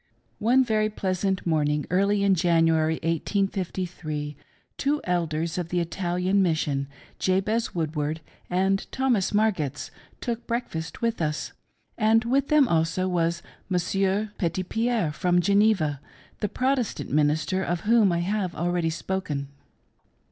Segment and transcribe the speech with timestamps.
[0.39, 4.35] One very pleasant morning, early in January, 1853,
[4.75, 6.87] two Elders of the Italian Mission,
[7.19, 8.19] Jabez Woodward
[8.49, 11.53] and Thomas Margetts, took breakfast with us;
[11.99, 13.93] and with them also was Mons.
[14.39, 16.01] Petitpierre from Geneva,
[16.39, 19.49] the Protestant minister of whom I have already spoken.